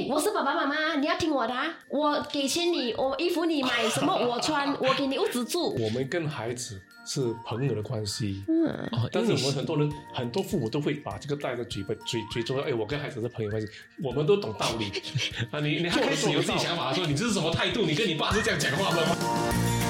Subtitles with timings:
[0.00, 5.74] 哎，我是爸爸妈妈，你要听我的，啊，我给钱你，我衣服你买什么我穿，我给你屋子住。
[5.74, 13.68] 我们跟孩子是朋友的关系，嗯，但是我们很多人很多父母都会把这个带在嘴巴嘴嘴中，哎，我跟孩子是朋友关系，
[14.02, 14.90] 我们都懂道理
[15.50, 15.60] 啊。
[15.60, 17.82] 你你还开始有自己想法，说你这是什么态度？
[17.82, 19.89] 你跟你爸是这样讲话的吗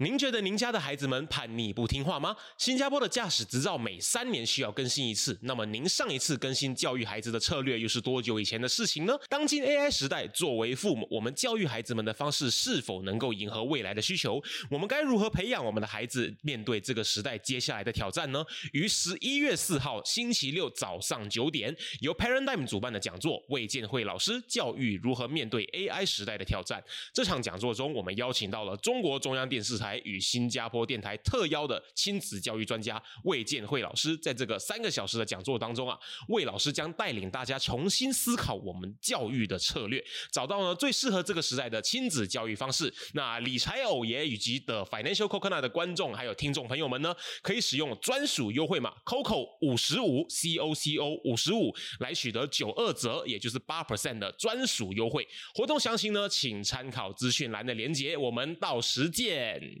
[0.00, 2.36] 您觉得您家的孩子们叛逆不听话吗？
[2.56, 9.18] 新加坡的驾驶执照每三年需要更新一次，那么您上一次更新教育孩子的策略又是多久以前的事情呢？
[9.28, 14.40] 当今 AI 时代，作为父母，我们教育孩子们的方式是否能够迎合未来的需求？
[14.70, 18.44] 我们该如何培养我们的孩子面对这个时代接下来的挑战呢？
[18.72, 26.80] 于十一月四号星期六早上九点，由 Paradigm 主办的讲座，魏建慧老师教育如何面对 AI 时代的挑战。
[27.12, 29.87] 这场讲座中，我们邀请到了中国中央电视台。
[29.88, 42.92] 台与新加坡电台特邀的亲子教育专家魏建慧老师，在这个三个小时的讲座当中啊，魏老师将带领大家重新思考我们教育的策略，找到呢最适合这个时代的亲子教育方式。
[43.14, 55.26] 那理财偶爷以及的 Financial Coconut 的观众还有听众朋友们呢，可以使用专属优惠码 Coco 五十五 C O C O 五十五来取得九二折，也就是八 percent 的专属优惠。
[55.54, 58.16] 活动详情呢，请参考资讯栏的连结。
[58.16, 59.77] 我们到时见。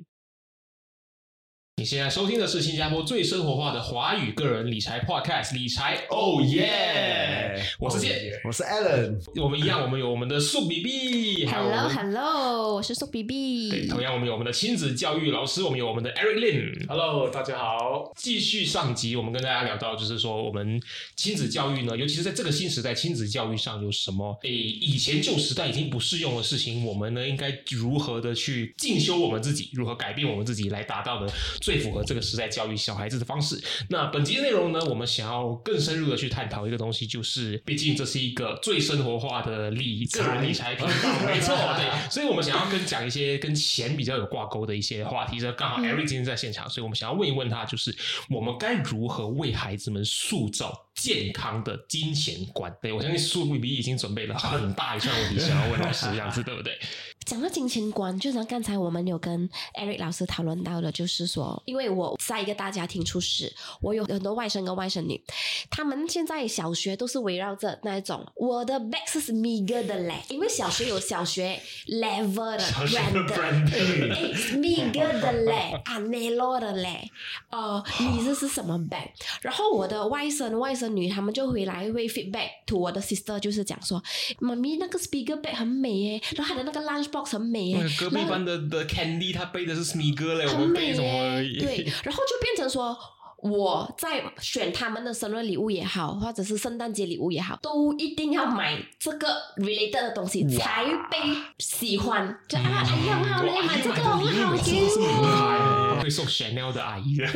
[1.78, 7.62] 你现在收听的是新加坡最生活化的华语个人理财 Podcast，理财哦耶！
[7.78, 13.70] 我是健，我是 Alan，我们一样，我们有我们的素 B B，还有 Hello Hello，我是素 B B。
[13.70, 18.12] 对，同样我们有我们的亲子教育老师，我们有我们的 Eric Lin，Hello，大家好。
[18.16, 20.82] 继续上集，我们跟大家聊到，就是说我们
[21.14, 31.32] 亲子教育呢，尤其是在这个新时代，亲子教育上有什么诶以前旧时代已经不适用的事情，我们呢应该如何的去进修我们自己，如何改变我们自己，来达到的。
[31.68, 33.62] 最符合这个时代教育小孩子的方式。
[33.90, 34.80] 那本集的内容呢？
[34.86, 40.92] 我们想要更深入的去探讨一个东西，就是毕竟这是一个最生活化的理个人理财频道，
[41.28, 42.10] 没错，对。
[42.10, 45.38] 所以我们想要跟讲一些跟钱比较有挂钩的一些话题。
[45.38, 47.94] 这刚好 Eric 今天在现场，所以我们想要问一问他，就是
[48.30, 50.72] 我们该如何为孩子们塑造？
[50.98, 56.76] 健康的金钱观，对我相信苏比比已经准备了很大一串问题想要问老师，这样子对不对？
[57.24, 59.48] 讲到金钱观，就像刚才我们有跟
[59.78, 65.22] Eric 老师讨论到的，就是说，因为我在一个大家庭出世，我有很多外甥跟外甥女，
[65.70, 75.80] 他们现在小学都是围绕着那一种，我的 bag 是 s m i g 的嘞，因为小学有小学 level 的 brand，哎 s m i g 的嘞
[75.84, 77.08] a n e l o 的嘞，
[77.50, 79.10] 呃，你这是什么 bag？
[79.42, 80.88] 然后我的外甥外甥。
[80.88, 84.02] 女他们就回来会 feedback to 我的 sister，就是讲说，
[84.38, 92.96] 妈咪那个 speaker bag 很美耶，然后他的那个 lunch box 很美诶，隔壁班的的 candy 他背的是 speaker 嘞，很美诶，对，然后就变成说。
[93.40, 101.18] 我在选他们的生日礼物也好，或者是圣诞节礼物也好，都一定要买这个 related 的东西才被
[101.60, 102.36] 喜欢。
[102.48, 105.77] 就啊，哎呀，很好嘞，买这个很好听。
[106.00, 107.16] 会送 Chanel 的阿姨。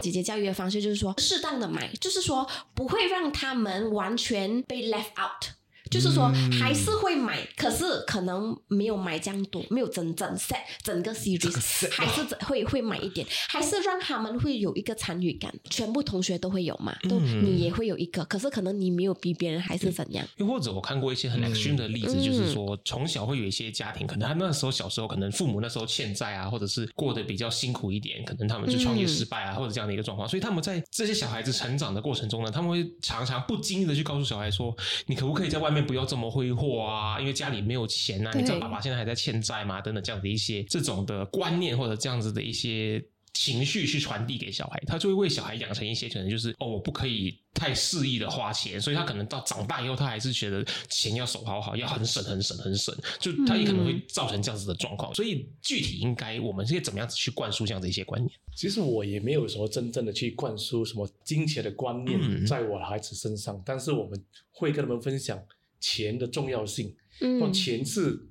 [0.00, 5.59] 姐姐教育的方式就是说，适当的买，就是说不会让他们完全被 left out。
[5.90, 15.52] 就是说还是会买，可是可能没有买这样多，没有整整 set 整个 series，还是会会买一点，还是让他们会有一个参与感。
[15.68, 20.24] 全部同学都会有嘛，都你也会有一个，可是可能你没有比别人还是怎样？
[20.36, 34.72] 又或者我看过一些很 extreme 的例子，就是说从小会有一些家庭，可能他那时候小时候可能父母那时候欠债啊，或者是过得比较辛苦一点，可能他们就创业失败啊，或者这样的一个状况，所以他们在这些小孩子成长的过程中呢，他们会常常不经意的去告诉小孩说
[35.06, 38.30] ：“你可不可以在外面？”不要这么挥霍啊，因为家里没有钱啊。
[38.34, 39.80] 你知道爸爸现在还在欠债吗？
[39.80, 55.14] 等等，这样子一些这种的观念或者这样子的一些情绪去传递给小孩，他就会为小孩养成一些可能就是哦，我不可以太肆意的花钱，所以他可能到长大以后，他还是觉得钱要守好好，要很省很省很省，就他也可能会造成这样子的状况。
[55.14, 58.32] 所以具体应该我们是怎么样子去灌输这样的一些观念？
[58.56, 65.40] 其实我也没有说真正的去灌输什么金钱的观念在我的孩子身上，但是我们会跟他们分享
[65.80, 68.28] 钱的重要性，嗯，钱是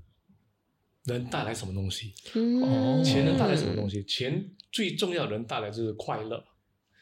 [1.06, 2.14] 能带来什么东西？
[2.34, 4.04] 哦，钱能带来什么东西？
[4.04, 4.52] 钱。
[4.72, 6.46] 最重要能带来就是快乐，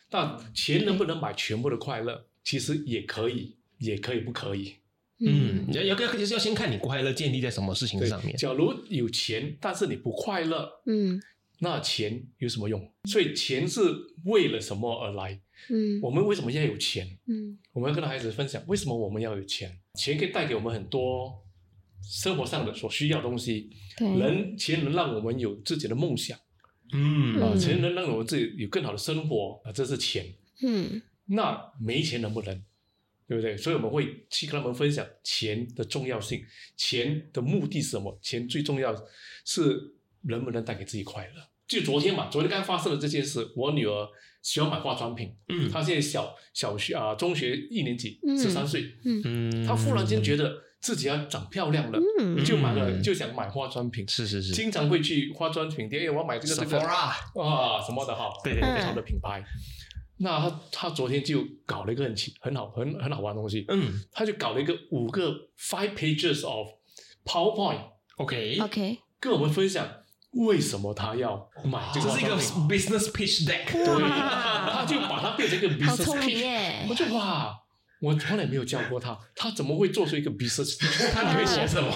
[0.10, 2.26] 但钱能不能买全部的快乐？
[2.42, 4.76] 其实也可以，也可以不可以。
[5.20, 8.38] 嗯，要要要要先看你快乐建立在什么事情上面。
[8.38, 11.22] 假如有钱，但是你不快乐，嗯，
[11.60, 12.90] 那钱有什么用？
[13.04, 13.82] 所以钱是
[14.24, 15.42] 为了什么而来？
[15.69, 17.07] 嗯，我们为什么要有钱？
[17.27, 19.77] 嗯，我们要跟孩子分享为什么我们要有钱？
[19.95, 21.44] 钱可以带给我们很多
[22.01, 23.69] 生活上的所需要东西。
[23.98, 26.38] 对，能钱能让我们有自己的梦想。
[26.94, 30.25] 嗯啊，钱能让我们自己有更好的生活啊，这是钱。
[30.62, 32.63] 嗯，那没钱能不能？
[33.27, 33.57] 对不对？
[33.57, 36.42] 所以我们会去跟他们分享钱的重要性，
[36.77, 38.18] 钱的目的是什么？
[38.21, 38.95] 钱最重要
[39.44, 41.50] 是能不能带给自己快乐。
[41.68, 44.08] 就昨天嘛，昨天刚发生的这件事，我女儿
[44.42, 45.36] 喜欢买化妆品。
[45.50, 48.84] 嗯，她现在小小学啊，中学一年级，十三岁。
[49.04, 50.64] 嗯，她忽然间觉得。
[50.80, 52.00] 自己要长漂亮了，
[52.46, 54.08] 就买了，就想买化妆品。
[54.08, 57.12] 是是是，经常会去化妆品店，哎，我要买这个这个啊
[57.81, 59.44] 什么的哈，对对对，好的品牌。
[60.19, 66.68] 那他他昨天就搞了一个很奇很好很很好玩的东西，嗯，他就搞了一个五个 five pages of
[67.25, 69.84] PowerPoint，OK OK，跟我们分享
[70.45, 72.10] 为什么他要买这个。
[72.10, 72.38] 这是一个
[72.68, 74.10] business pitch deck，对，
[74.72, 77.54] 他就把它变成一个 business pitch，我就哇。
[78.00, 80.78] 我从来没有教过他，他怎么会做出一个 business？
[81.12, 81.92] 他会写什么？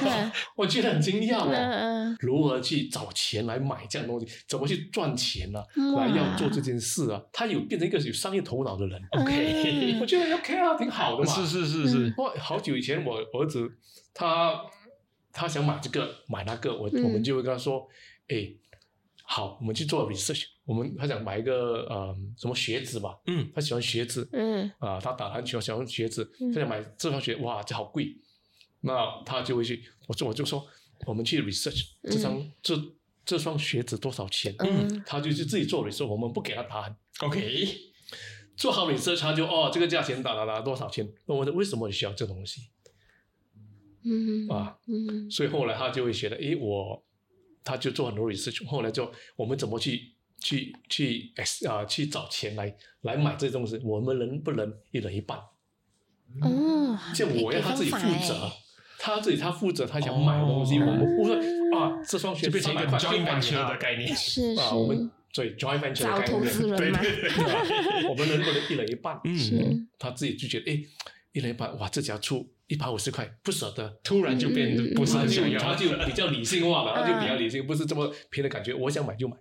[0.54, 2.16] 我觉得很惊讶哦。
[2.20, 4.26] 如何去找钱来买这样东西？
[4.46, 5.64] 怎么去赚钱呢？
[5.96, 7.18] 来要做这件事啊？
[7.32, 9.00] 他有变成一个有商业头脑的人。
[9.12, 11.32] OK， 我觉得 OK 啊，挺好的嘛。
[11.32, 12.14] 是是是是。
[12.18, 13.66] 哇，好久以前我儿子
[14.12, 14.60] 他
[15.36, 17.86] 他想买这个买那个，我我们就会跟他说，
[18.28, 18.54] 哎。
[19.28, 20.44] 好，我们去做 research。
[20.64, 26.24] 我们他想买一个呃什么鞋子吧，嗯，他喜欢鞋子，嗯，啊，他打篮球喜欢鞋子，
[26.54, 28.16] 他想买这双鞋，哇，这好贵。
[28.82, 30.64] 那他就会去，我就我就说，
[31.06, 32.80] 我们去 research 这双这
[33.24, 34.54] 这双鞋子多少钱？
[34.60, 36.96] 嗯，他就去自己做 research，我们不给他答案。
[37.22, 37.66] OK，
[38.56, 41.12] 做好 research，他就哦，这个价钱打打打多少钱？
[41.26, 42.60] 那我为什么需要这东西？
[44.06, 47.02] 嗯啊，嗯，所以后来他就会觉得，诶，我。
[47.68, 55.36] 他就做很多 research，后来就我们怎么去去去 x 啊去找钱来来买这些东西，我们能不能一人一半？
[56.42, 58.48] 哦，这样我要他自己负责，
[59.00, 61.34] 他自己他负责，他想买东西，我们不会
[61.76, 69.20] 啊，这双鞋变成一个 joint venture 的概念，是是，我们对 joint venture 的概念，对对对，我们能不能一人一半？
[69.24, 70.84] 嗯，他自己就觉得哎，
[71.36, 72.50] 一人一半，哇，自己要出。
[72.66, 78.74] 一百五十块不舍得，突然就变得不是很想要，他就比较理性化了，他就比较理性，不是这么凭的感觉。
[78.74, 79.36] 我想买就买，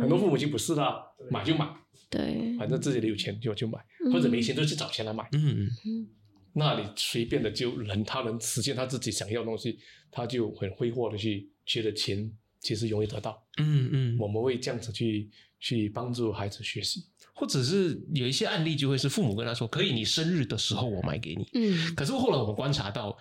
[0.00, 0.82] 很多父母亲不是的，
[1.28, 1.68] 买就买，
[2.08, 3.78] 对，反正自己里有钱就就买，
[4.10, 5.28] 或者没钱就去找钱来买。
[5.32, 6.08] 嗯嗯，
[6.54, 9.78] 那你随便的就能他能实现他自己想要的东西，
[10.10, 13.44] 他就很挥霍的去觉得钱其实容易得到。
[13.58, 17.02] 嗯嗯，我们会这样子去去帮助孩子学习。
[17.40, 23.16] 或者是有一些案例，就会是父母跟他说：“可以，你生日的时候我买给你。”嗯，可是后来我们观察到，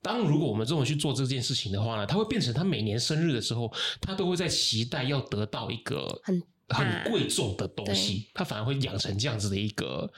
[0.00, 3.68] 当如果我们这么去做这件事情的话呢，他会变成他每年生日的时候，
[4.00, 10.08] 他都会在期待要得到一个很很贵重的东西，他反而会养成这样子的一个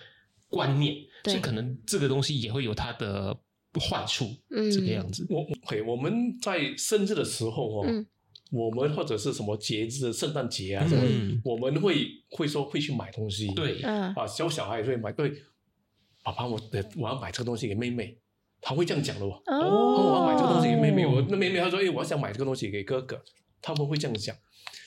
[0.48, 0.94] 观念，
[1.24, 3.34] 所以可能这个东西也会有它的
[3.80, 5.26] 坏处，嗯这个样子。
[5.30, 5.46] 我，
[5.86, 8.04] 我们在生日的时候哦。
[8.52, 15.32] 我们或者是什么节日，圣诞节啊，什么，我们会会说会去买东西，对，啊，小小孩也会买，对，
[16.22, 18.16] 爸爸，我的我要买这个东西给妹妹，
[18.60, 23.20] 他会这样讲的哦，我要买这个东西给妹妹，我那妹妹她说，哎，我想买这个东西给哥哥，
[23.60, 24.36] 他们会这样讲。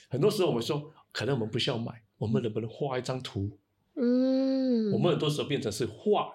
[0.10, 3.52] 很多时候我们说，可能我们不需要买，我们能不能画一张图？
[3.96, 6.30] 嗯，我们很多时候变成是画。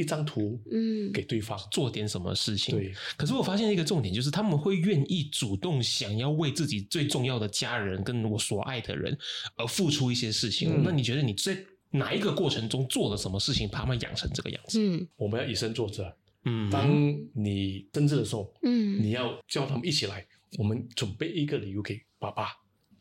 [0.00, 2.74] 一张图，嗯，给对方做点什么事情。
[2.76, 9.16] 对，可是我发现一个重点，就是他们会愿意主动想要为自己最重要的家人跟我所爱的人
[9.56, 10.82] 而付出一些事情。
[10.82, 11.56] 那你觉得你在
[11.90, 14.78] 哪一个过程中做了什么事情，把他们养成这个样子？
[14.80, 16.12] 嗯，我们要以身作则。
[16.44, 16.90] 嗯，当
[17.34, 20.26] 你生日的时候，嗯，你要叫他们一起来，
[20.58, 22.48] 我们准备一个礼物给爸爸。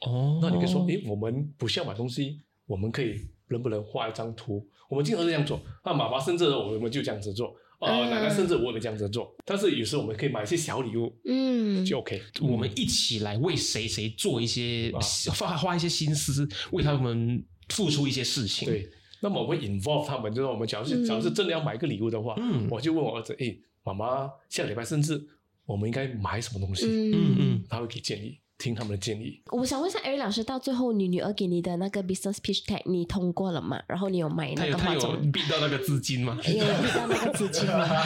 [0.01, 4.65] 哦，那你可以说，诶，我们不需要买东西，我们可以能不能画一张图？
[4.89, 5.61] 我们经常是这样做。
[5.85, 7.55] 那妈妈生日我们就这样子做。
[7.79, 12.21] 呃，奶奶生日我也这样子做，但是有时候我们可以买一些小礼物，嗯，就 OK。
[12.41, 14.91] 我们一起来为谁谁做一些
[15.37, 18.67] 花花一些心思，为他们付出一些事情。
[18.67, 18.89] 对，
[19.21, 25.17] 那么我会 involve 他们，就是我们假如是假如是真的要买一个礼物的话，嗯，我就问我儿子，哎，妈妈下礼拜生日，
[25.65, 26.85] 我们应该买什么东西？
[26.85, 28.37] 嗯嗯，他会给建议。
[28.59, 29.41] 听他们的建议。
[29.51, 33.81] 我想问一下，艾瑞老师，到最后你女儿给你的那个 business pitch tag 你通过了吗？
[33.87, 35.17] 然后你有买那个化妆？
[35.17, 36.37] 他有逼到那个资金吗？
[36.45, 37.87] 有逼到那个资金吗？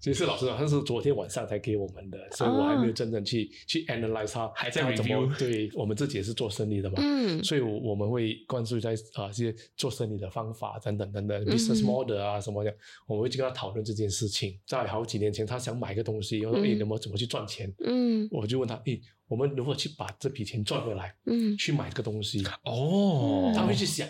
[0.00, 12.74] 其实老师好像是昨天晚上才给我们的，所以我还没有真正去去 analyze 它，还在怎么对我们自己也是做生意的嘛，嗯，所以我们会关注在啊这些做生意的方法等等等等 business model 啊什么的，
[13.06, 14.58] 我们会去跟他讨论这件事情。
[14.66, 17.70] 在好几年前，他想买个东西，我说哎，怎么怎么去赚钱？
[17.84, 18.98] 嗯，我就问他，哎，
[19.30, 21.14] 我们如何去把这笔钱赚回来？
[21.26, 22.44] 嗯，去买这个东西。
[22.64, 24.08] 哦，他会去想。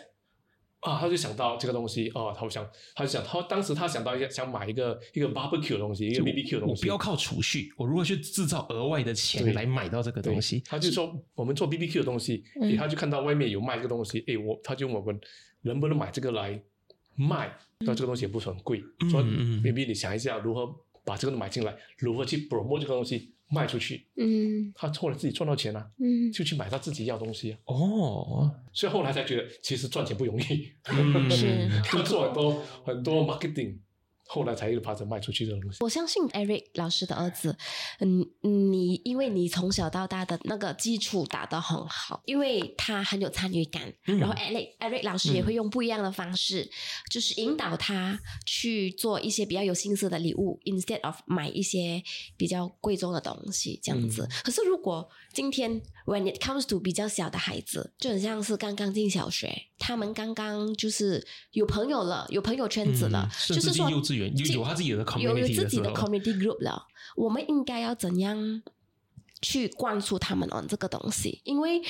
[0.81, 6.81] 啊，他就想到这个东西哦，他想，他就想，他当时他想到一个想买一个一个 barbecue 的东西，一个 BBQ 的东西。
[6.81, 10.63] 我不要靠储蓄，我如何去制造额外的钱来买到这个东西？
[10.65, 12.43] 他就说，我们做 BBQ 的东西，
[12.79, 15.21] 他就看到外面有卖这个东西，哎，我他就问我们
[15.61, 16.59] 能不能买这个来
[17.15, 17.55] 卖？
[17.81, 20.75] 那这个东西也不是很贵，说 maybe 你想一下如何
[21.05, 23.35] 把这个买进来，如何去 promote 这个东西。
[23.51, 30.71] 卖出去，嗯，他后来自己赚到钱了，嗯，就去买他自己要东西哦，所以后来才觉得其实赚钱不容易，
[31.31, 33.77] 是， 要做很多很多 marketing。
[34.33, 35.79] 后来才又把这卖出去的东西。
[35.81, 37.57] 我相信 Eric 老师的儿子，
[37.99, 43.93] 嗯，你因为你从小到大的那个基础打得很好，因为他很有参与感。
[44.05, 46.71] 然后 Eric Eric 老师也会用不一样的方式，
[47.11, 52.01] 就是引导他去做一些比较有心思的礼物，instead of 买一些
[52.37, 54.29] 比较贵重的东西这样子。
[54.45, 59.49] 可是如果今天 when it comes to 比较小的孩子，就很像是刚刚进小学，
[59.79, 68.61] 他们刚刚就是有朋友了，有朋友圈子了，就是说幼稚园有有他自己的 community 有自己的 community group 了，我们应该要怎样？
[69.43, 71.81] 去灌输他们哦这个东西，因为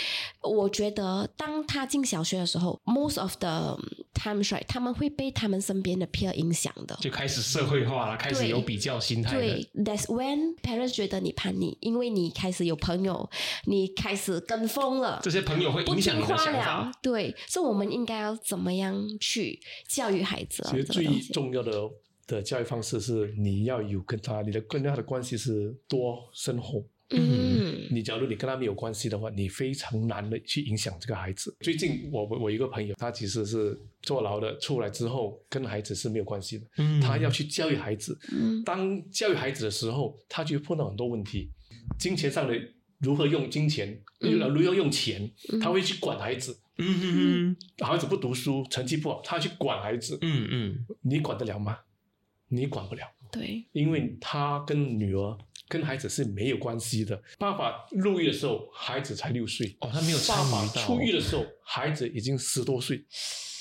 [0.42, 3.78] 我觉得当他进小学的时候，most of the
[4.14, 9.36] time right，他们会被他们身边的 peer 影响的，就开始社会化了，开始有比较心态。
[9.36, 13.28] 对，that's when parents 觉得你叛逆，因为你开始有朋友，
[13.64, 16.92] 你开始跟风了，这些朋友会影响你的想法。
[17.02, 20.64] 对，所以我们应该要怎么样去教育孩子？
[20.70, 21.72] 其实最重要的
[22.26, 26.84] 的教育方式是，你要有跟他，你的跟他的关系是多深厚。
[27.10, 31.54] 嗯，你假如你跟他没有关系的话，你非常难的去影响这个孩子。
[31.60, 36.66] 最近我我一个朋友，他其实是坐牢的，出来之后跟孩子是没有关系的。
[36.78, 38.16] 嗯，他要去教育孩子。
[38.32, 41.50] 嗯，当教育孩子的时候，他就碰到很多问题，
[41.98, 42.54] 金钱上的
[43.00, 46.58] 如何用金钱，如何用钱，他会去管孩子。
[46.78, 50.16] 嗯嗯嗯，孩子不读书，成绩不好，他去管孩子。
[50.22, 51.78] 嗯嗯，你管得了吗？
[52.48, 53.06] 你管不了。
[53.32, 55.36] 对，因为他跟女儿。
[55.70, 57.22] 跟孩子是没有关系的。
[57.38, 59.76] 爸爸入狱的时候，孩子才六岁。
[59.78, 60.82] 哦，他没有参与到。
[60.82, 63.04] 出狱的时候，孩子已经十多岁。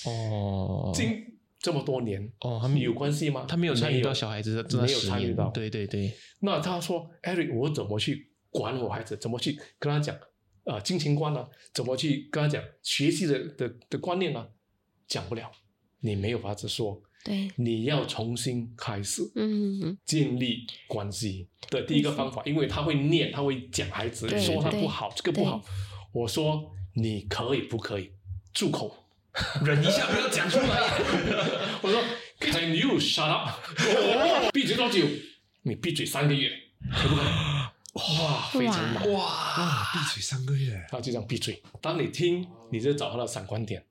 [0.06, 0.92] 哦。
[0.92, 1.24] 经
[1.60, 3.46] 这么多年，哦，他们有关系吗？
[3.48, 5.52] 他没有参与到小孩子的，没有参与到。
[5.52, 6.12] 对对对。
[6.40, 9.16] 那他说：“Eric，我怎么去管我孩子？
[9.16, 10.18] 怎么去跟他讲
[10.64, 10.80] 啊？
[10.80, 11.48] 金钱观呢？
[11.76, 14.48] 怎么去跟他讲学习的的的观念呢？
[15.06, 15.52] 讲不了，
[16.00, 25.62] 你没有法子说。”对，你要重新开始，嗯，建立关系的第一个方法，因为他会念，他会讲孩子说他不好，这个不好。
[26.14, 28.12] 我说你可以不可以
[28.54, 29.06] 住口，
[29.66, 30.68] 忍一下不要讲出来。
[31.84, 32.02] 我说
[32.40, 33.50] Can you shut up？
[34.54, 35.06] 闭嘴多久？
[35.64, 36.50] 你闭嘴三个月，
[36.90, 37.26] 可不可以？
[37.94, 39.92] 哇，非常难哇！
[39.92, 41.62] 闭嘴三个月，他就这样闭嘴。
[41.82, 43.84] 当你听，你就找到了闪光点。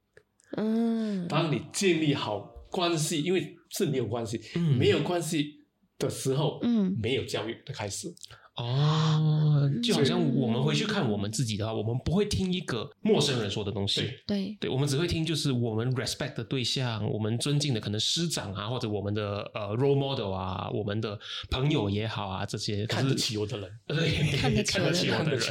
[0.57, 2.55] 嗯，当你建立好。
[2.71, 4.41] 关系，因为是没有关系，
[4.79, 5.65] 没有关系
[5.99, 8.15] 的时候，嗯，没有教育的开始。
[8.57, 21.17] 哦，就好像我们回去看我们自己的话，我们不会听一个陌生人说的东西，对，对，我们只会听就是我们 respect 的对象，我们尊敬的可能师长啊，或者我们的呃 role model 啊，我们的
[21.49, 24.61] 朋友也好啊，这些看得起我的人，对，看得
[24.91, 25.09] 起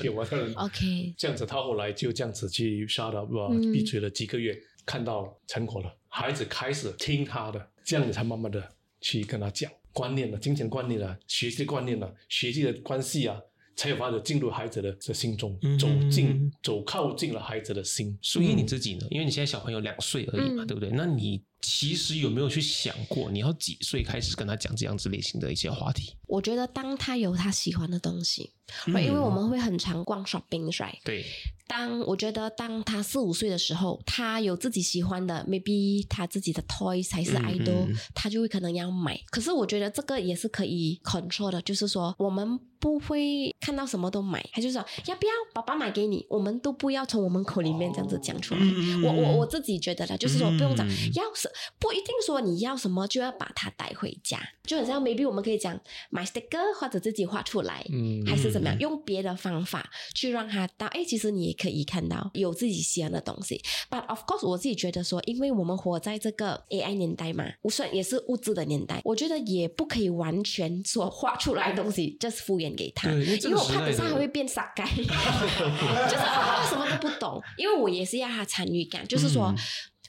[0.09, 3.31] 我的人，OK，这样子，他后来就这样子去 shut up，
[3.71, 4.53] 闭嘴了几个月，
[4.85, 5.89] 看到成果了。
[6.17, 8.67] 孩子开始听他的，这样你才慢慢的
[8.99, 13.39] 去跟他讲观念了，金钱观念了，学习观念了，学习的关系啊，
[13.75, 18.17] 才有办法进入孩子的这心中，走进走靠近了孩子的心。
[18.19, 19.05] 所以你自己呢？
[19.11, 20.89] 因为你现在小朋友两岁而已嘛，对不对？
[20.89, 26.15] 那你其实有没有去想过，你要几岁开始跟他讲这样子类型的一些话题？
[26.27, 28.51] 我觉得当他有他喜欢的东西，
[28.87, 30.99] 因为我们会很常逛 shopping，right？
[31.03, 31.25] 对。
[31.69, 39.19] 当我觉得当他四五岁的时候，他有自己喜欢的，maybe 他自己的 toys 还是 idol，他就会可能要买。
[39.29, 48.61] 可是我觉得这个也是可以 control 的，就是说我们不会看到什么都买，他就说要不要爸爸买给你，我们都不要从我们口里面这样子讲出来。
[49.03, 55.77] 我我我自己觉得的，就是说不用讲，要是不一定说你要什么就要把它带回家，就很像 maybe 我们可以讲
[56.09, 61.57] 买 sticker 或者自己画出来，嗯还是怎么样，用别的方法去让他到，哎，其实你也。
[61.57, 63.59] 可以看到有自己喜欢的东西
[63.89, 79.51] ，but of course 我自己觉得说，因为我们活在这个 AI 年代嘛，无算也是物质的年代，我觉得也不可以完全说画出来的东西就是敷衍给他，因为我怕等下还会变傻盖， 就是什么都不懂，因为我也是要他参与感，就是说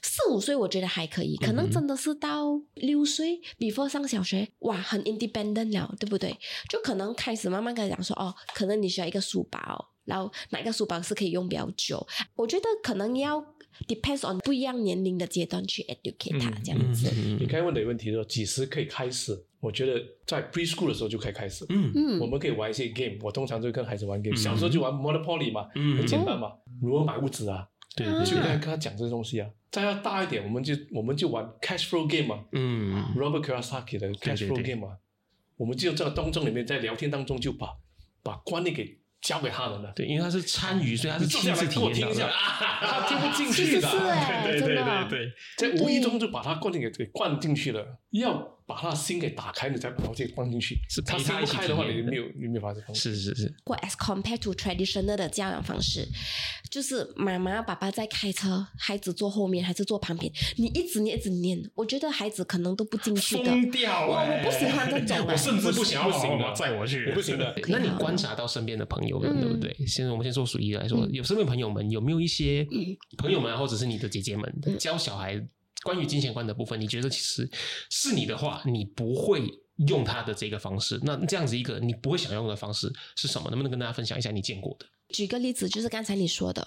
[0.01, 6.37] 四五岁我觉得还可以，可能真的是到六岁，before 上小学，哇，很 independent 了，对不对？
[6.69, 9.89] 就可能开始慢慢跟他讲说，哦，可能你需要一个书包。
[10.05, 12.03] 然后哪个书包是可以用比较久？
[12.33, 13.39] 我觉得可能要
[13.87, 17.11] depends on 不一样年龄的阶段去 educate 他这样子。
[17.11, 19.39] 你刚才问的问题说几时可以开始？
[19.59, 21.63] 我觉得在 preschool 的时候就可以开始。
[21.69, 23.19] 嗯嗯，我们可以玩一些 game。
[23.21, 24.35] 我通常就跟孩子玩 game。
[24.35, 27.67] 小时候就玩 Monopoly 嘛，很简单嘛，如何买屋子啊？
[27.95, 29.49] 对对，就跟跟他讲这些东西啊。
[29.71, 32.45] 再要大一点，我们就我们就玩 cash flow game 嘛。
[32.51, 34.97] 嗯，Robert Kiyosaki 的 cash flow game 嘛。
[35.57, 37.77] 我们就这个当中里面在聊天当中就把
[38.23, 38.97] 把观念给。
[39.21, 43.91] 交给他们了，对，因为他是参与，所以他是亲自体验的，他听不进去的，
[44.45, 45.09] 对对对。
[45.09, 48.58] 对，在无意中就把他灌进给给灌进去了，要。
[48.69, 50.77] 把他的心给打开，你再把东西放进去。
[50.87, 52.83] 是他心不开的话，你没有，你没有发生。
[52.93, 53.51] 是是是。
[53.65, 56.07] 或 as compared to traditional 的教养方式，
[56.69, 63.45] 就是妈妈爸爸在开车，孩子坐后面还是坐旁边，你一直念一直念，我觉得孩子可能都不进去的。
[63.45, 64.05] 疯掉！
[64.05, 67.55] 我我不喜欢这种，我甚至不想要行的，载我去，我不行的。
[67.67, 69.75] 那你观察到身边的朋友们，对不对？
[69.87, 72.67] 现在我们先说属于来说，有身边朋友们有没有一些
[73.17, 75.43] 朋友们，或者是你的姐姐们教小孩？
[75.83, 77.49] 关于金钱观的部分，你觉得其实
[77.89, 79.41] 是你的话，你不会
[79.87, 80.99] 用他的这个方式。
[81.03, 83.49] 那这样子一个你不会想用的方式是什么？
[83.49, 84.85] 能不能跟大家分享一下你见过的？
[85.09, 86.61] 举个例子，就是刚才你说的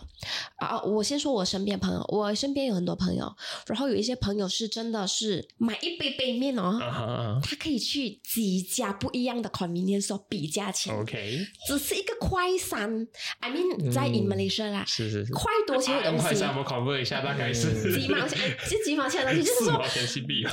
[0.56, 3.32] 啊，我先说我身边朋友，我身边有很多朋友，
[3.68, 13.06] 然后有一些朋友是真的是买一杯杯面哦，他可以去几家不一样的 convenience store 比价钱，OK，只是一个快餐
[13.38, 20.44] ，I mean 在 in Malaysia 啦，是是是，快多钱的东西，快餐我们考虑一下，大概是几毛钱，就几毛钱的东西，就是说只是一。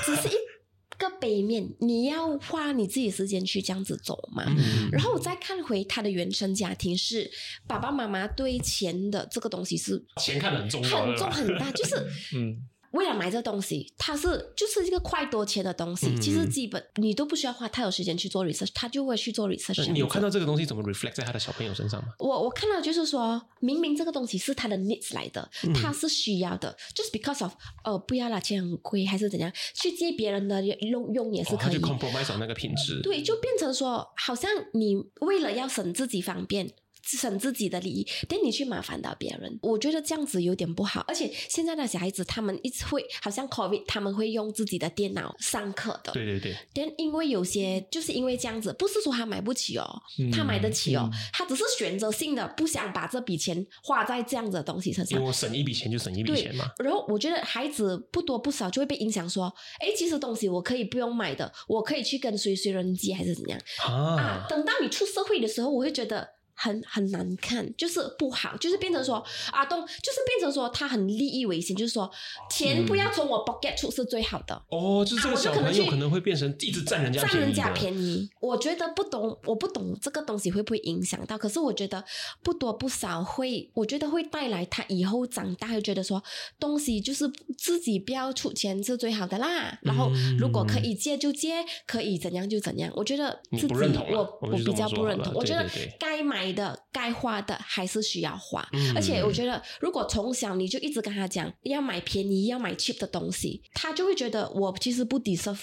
[1.00, 4.44] 个杯面，你要花你自己时间去这样子走嘛？
[4.92, 7.32] 然后我再看回他的原生家庭，是
[7.66, 11.96] 爸爸妈妈对钱的这个东西是钱看得很重，很重很大，就是
[12.38, 12.69] 嗯。
[12.92, 16.18] 为了买这东西，它是就是一个快多钱的东西。
[16.20, 19.92] 其实基本你都不需要花太有时间去做 research，他就会去做 research。
[19.92, 22.10] 你有看到这个东西怎么 reflect 在他的小朋友身上吗？
[22.20, 31.80] 我我看到就是说，明明这个东西是他的 needs 来的，他是需要的，就是 because of 呃不要了钱很贵还是怎样，去借别人的用用也是可以。
[31.80, 33.02] compromise 那个品质。
[33.02, 36.72] 对，就变成说，好像你为了要省自己方便。
[37.04, 41.04] 省自己的利益，但你去麻烦到别人，我觉得这样子有点不好。
[41.08, 46.12] 而且现在的小孩子，他们一直会好像 COVID，他们会用自己的电脑上课的。
[46.12, 46.56] 对对对。
[46.74, 49.86] 但因为有些就是因为这样子，不是说他买不起哦，
[50.32, 55.18] 他买得起哦，他只是选择性的不想把这笔钱花在这样子的东西身上。
[55.18, 56.66] 因为我省一笔钱就省一笔钱嘛。
[56.84, 64.46] 然后我觉得孩子不多不少就会被影响，说，哎，其实东西我可以不用买的，我可以去跟随随人机还是怎样啊？
[64.50, 66.39] 等到你出社会的时候，我会觉得。
[66.62, 72.12] 很很难看，就是不好，就是变成说阿东，就是变成说他很利益为先，就是说
[72.52, 74.62] 钱不要从我 pocket 出是最好的。
[74.68, 78.30] 哦，就是这个小朋友可能会变成一直占人家占人家便宜。
[78.42, 82.04] 我觉得不懂，我不懂这个东西会不会影响到，可是我觉得
[82.44, 86.22] 不多不少会，我觉得会带来他以后长大会觉得说
[86.60, 87.26] 东西就是
[87.58, 89.80] 自己不要出钱是最好的啦。
[89.82, 92.92] 然后如果可以借就借，可以怎样就怎样。
[92.94, 93.74] 我觉得自己
[94.12, 95.66] 我我比较不认同，我觉得
[95.98, 96.49] 该买。
[96.54, 105.60] 的该花的还是需要花，而且我觉得，如果从小你就一直跟他讲要买便宜、要买 cheap 的东西，他就会觉得我其实不 deserve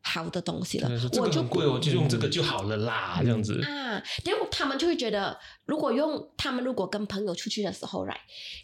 [0.00, 0.90] 好的东西了。
[1.18, 4.02] 我就贵，我就用这个就好了啦，这样子啊。
[4.24, 8.18] 然后他们就会觉得，如果用他们如果跟朋友出去的时候来，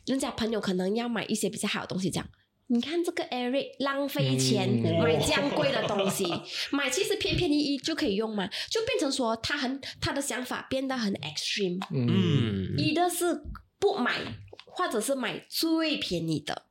[0.06, 2.28] 人家朋友可能要买一些比较好的东西，这样。
[2.68, 6.24] 你看这个 Eric 浪费钱买这样贵的东西，
[6.72, 13.42] 买其实便便宜一就可以用嘛，就变成说他很他的想法变得很 extreme，嗯，一的是
[13.78, 14.14] 不买，
[14.66, 16.62] 或者是买最便宜的。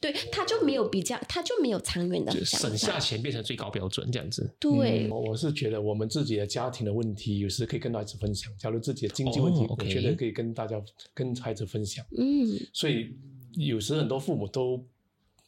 [0.00, 4.50] 对，他就没有比较，他就没有长远的省下钱变成最高标准这样子。
[4.58, 8.50] 对，我是觉得我们自己的家庭的问题，有时可以跟孩子分享。
[8.56, 10.80] 假如自己的经济问题，我觉得可以跟大家
[11.12, 12.02] 跟孩子分享。
[12.16, 13.14] 嗯，所以
[13.56, 14.82] 有时很多父母都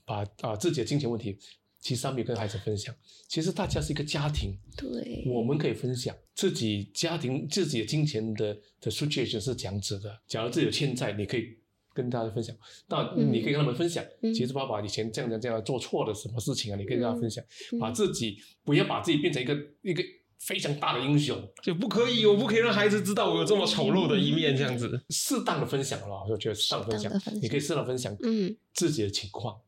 [0.05, 1.39] 把啊自己的金钱问题，
[1.81, 2.95] 其实上面跟孩子分享。
[3.29, 10.21] 其实大家是一个家庭，对，我们可以分享自己家庭自己的金钱的的 situation 是这样子的。
[10.27, 11.59] 假如自己有欠债，你可以。
[11.95, 12.57] 跟大家分享，
[12.89, 14.03] 那你可以跟他们分享。
[14.35, 16.77] 其实爸爸以前这样这样这样做错了什么事情啊？
[16.79, 17.45] 你可以跟他分享，
[17.79, 20.03] 把自己不要把自己变成一个一个
[20.39, 24.99] 非常大的英雄，就不可以，我不可以让孩子知道我有这么丑陋的一面，这样子。
[25.11, 27.13] 适当的分享了，我觉得适当分享，
[27.43, 29.61] 你可以适当分享，嗯，自己的情况。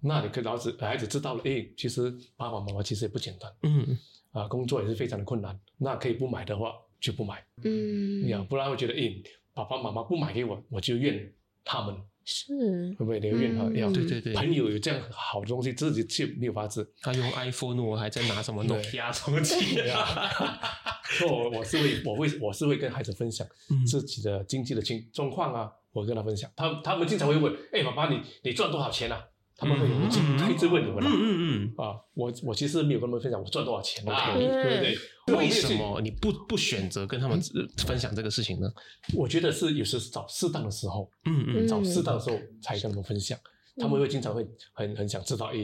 [0.00, 3.98] 那你可以让子孩子知道了，哎，其实爸爸妈妈其实也不简单，嗯，
[4.32, 5.58] 啊，工作也是非常的困难。
[5.78, 9.14] 那可以不买的话就不买，嗯，呀不然会觉得，哎，
[9.54, 11.32] 爸爸妈妈不买给我，我就怨。
[11.62, 12.54] 他们是
[12.98, 13.64] 会不会留怨他？
[13.78, 16.90] 要对对对，朋友有这样好的东西，自己却没有法子。
[17.02, 20.30] 他用 iPhone，我还在拿什么诺基亚手机啊？
[21.28, 23.46] 我 我是会，我会，我是会跟孩子分享
[23.86, 26.50] 自己的经济的情状况啊，我跟他分享。
[26.56, 29.22] 他他们经常会问：“哎，爸爸，你你赚多少钱啊？”
[29.60, 29.86] 他们会
[30.54, 34.52] 一直问你们，嗯嗯嗯啊，我我其实没有跟他们分享我赚多少钱啊，对不
[35.26, 35.36] 对？
[35.36, 37.38] 为什么你不不选择跟他们
[37.86, 38.66] 分享这个事情呢？
[39.14, 43.38] 我觉得是有时找适当的时候，嗯嗯，找适当的时候才跟他们分享。
[43.76, 45.58] 他们会经常会很很想知道，哎，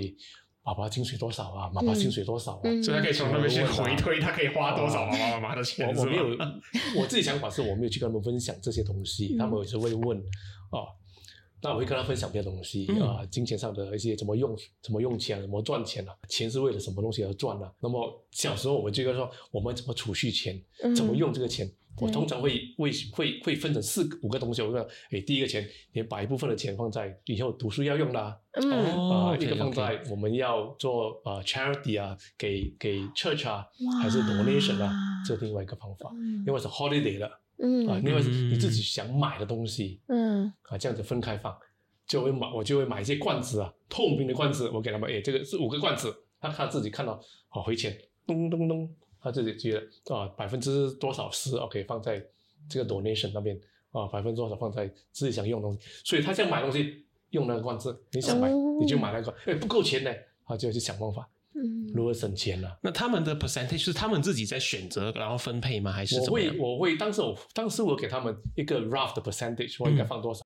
[0.63, 1.71] 爸爸薪水多少啊？
[1.75, 2.63] 妈妈薪水多少啊？
[2.83, 5.89] 所以他可以从那边去回推，他可以花多少爸爸妈妈的钱。
[5.97, 6.27] 我没有，
[6.99, 10.85] 我自己想法是我没有去跟他们分享这些东西，他们有时会问啊。
[11.67, 17.69] 那我会跟他分享这些东西啊，金钱上的一些怎么用、怎么用钱、怎么赚钱啊，钱是为了什么东西而赚呢？
[17.81, 20.63] 那么小时候我们就说，我们怎么储蓄钱，
[20.95, 21.69] 怎么用这个钱？
[21.99, 24.63] 我通常会会会会分成四五个东西。
[24.63, 33.67] 我说，诶，第一个钱，你把一部分的钱放在以后读书要用的啊，啊，一个放在我们要做呃 charity 啊，给给 church 啊，
[34.01, 34.93] 还是 donation 啊，
[35.27, 36.13] 这另外一个方法，
[36.47, 37.41] 因为是 holiday 了。
[37.59, 40.53] 嗯啊，另外是你自己想买的东西，嗯。
[40.63, 41.57] 啊，这样子分开放，
[42.07, 48.89] 就会买，我就会买一些罐子啊，透明的罐子，我给他们，哎，这个是五个罐子，他他自己看到，好回钱，咚咚咚，
[49.21, 52.23] 他自己觉得啊，百分之多少是 OK 放在
[52.69, 53.59] 这个 donation 那边
[53.93, 60.13] 啊，百分之多少放在自己想用的东西，所以他想买东西用那个罐子，你想买你就买那个，哎，不够钱呢，
[60.45, 61.29] 他就去想办法。
[61.94, 62.70] 如何省钱呢？
[62.82, 65.92] 那他们的 percentage 是他们自己在选择然后分配吗？
[65.92, 70.42] 还是我会我会当时我当时我给他们一个 rough 的 percentage，我应该放多少？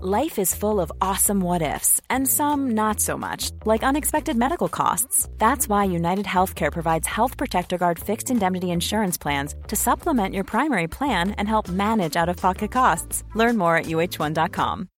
[0.00, 4.68] Life is full of awesome what ifs and some not so much, like unexpected medical
[4.68, 5.28] costs.
[5.38, 10.42] That's why United Healthcare provides Health Protector Guard fixed indemnity insurance plans to supplement your
[10.42, 13.22] primary plan and help manage out of pocket costs.
[13.36, 14.88] Learn more at uh1.com.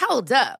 [0.00, 0.60] Hold up.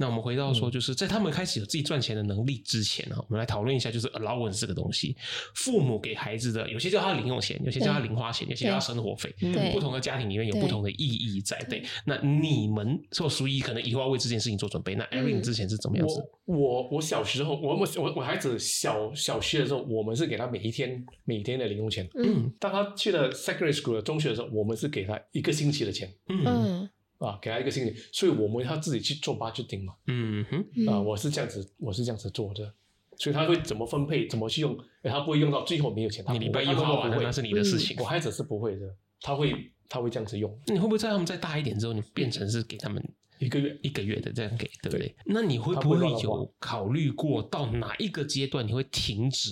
[0.00, 5.14] 那我们回到说，就是在他们开始有自己赚钱的能力之前呢，我们来讨论一下，就是 allowance 这个东西，
[5.54, 9.30] 父母给孩子的，有些叫他零用钱，有些叫他零花钱，有些叫他生活费。
[9.74, 11.58] 不同的家庭里面有不同的意义在。
[11.68, 14.94] 对，那你们做属于可能以后要为这件事情做准备。
[14.94, 16.14] 那 Erin 之前是怎么样子？
[16.46, 22.08] 我我小时候，我我我我孩子小小学的时候，我们是给他每一天每天的零用钱。
[22.14, 26.10] 嗯，当他去了 secondary school 中学的时候，我们是给他一个星期的钱。
[26.28, 26.88] 嗯。
[27.20, 29.94] 啊，给他一个心理，所以我们他自己去做 budgeting 嘛。
[30.06, 32.72] 嗯哼，啊，我是这样子，我是这样子做的，
[33.18, 36.24] 所以他会怎么分配，怎么去用，他不会用到最后没有钱。
[36.32, 37.94] 你礼拜一花完那是你的事情。
[38.00, 38.86] 我孩子是不会的，
[39.20, 40.58] 他会他会这样子用。
[40.68, 43.06] 你会不会在他们再大一点之后，你变成是给他们
[43.38, 45.14] 一个月一个月的这样给，对不对？
[45.26, 49.50] 那你会不会有考虑过到哪一个阶段你会停止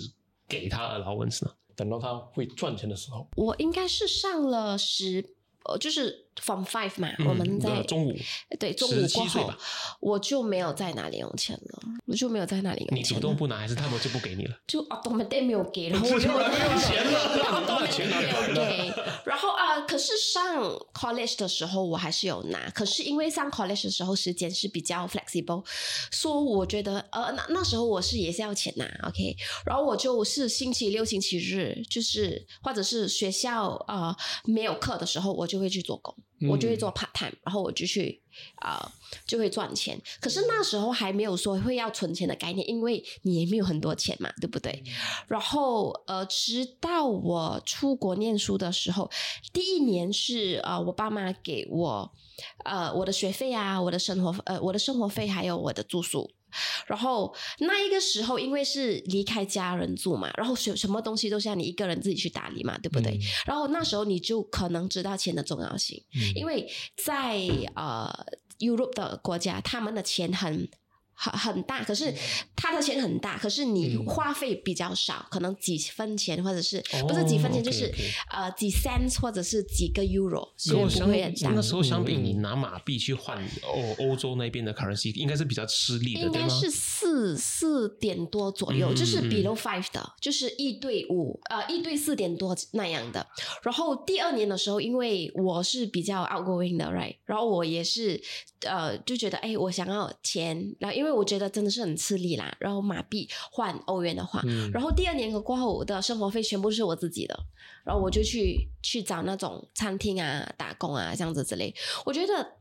[0.48, 1.52] 给他 allowance 呢？
[1.76, 3.28] 等到他会赚钱的时候。
[3.37, 5.35] 我应该是上了十。
[5.64, 8.16] 呃，就是 from five 嘛，我们在中午，
[8.59, 9.53] 对中午过后，
[10.01, 12.98] 我就没有再拿零用钱了，我就没有再拿零用钱。
[12.98, 14.57] 你主动不拿，还是他们就不给你了？
[14.66, 18.92] 就啊，他们都没有给，然后我 就没有钱了，然后都没有给。
[19.24, 20.62] 然后啊，可是上
[20.94, 25.64] college 的时候我还是有拿，可是因为上 college 的时候时间是比较 flexible，
[26.11, 36.14] 所以我觉得呃那那时候我是也是要钱拿，OK，然后我就是星期六、星期日，就是或者是学校啊没有课的时候，我就会去做工。
[36.48, 38.22] 我就会做 part time，然后我就去
[38.57, 38.92] 啊
[39.27, 40.01] 就会赚钱。
[40.20, 44.83] 可是那时候还没有说会要存钱的概念，因为你也没有很多钱嘛，对不对？
[45.27, 49.11] 然后呃，直到我出国念书的时候，
[49.53, 52.12] 第一年是呃我爸妈给我
[52.64, 56.31] 呃我的学费啊，我的生活呃我的生活费还有我的住宿。
[56.87, 63.18] 然后那一个时候，因为是离开家人住嘛，然后什什么东西都是要你一个人自己去打理嘛，对不对？
[63.46, 66.02] 然后那时候你就可能知道钱的重要性，
[66.34, 67.40] 因为在
[67.74, 68.12] 呃
[68.58, 70.68] Europe 的国家，他们的钱很。
[71.20, 72.14] 很很大，可是
[72.54, 77.92] 他的钱很大，可是你花费比较少，可能几分钱或者是不是几分钱，就是
[78.31, 81.50] 呃几 cents 或者是几个 euro，所以不会很大。
[81.50, 93.26] 那时候相比你拿马币去换欧欧洲那边的 currency，应该是比较吃力的，应该是四四点多左右，就是 below five 的，就是一对五呃一对四点多那样的。
[93.64, 98.22] 然后第二年的时候，因为我是比较 outgoing 的，right，然后我也是
[98.61, 101.08] 呃就觉得哎，我想要钱，然后因为。
[101.09, 107.35] 因为我觉得真的是很吃力啦，然后马币换欧元的话，然后第二年过后我的生活费全部是我自己的，
[107.83, 111.75] 然后我就去去找那种餐厅啊打工啊这样子之类。
[112.05, 112.53] 我觉得，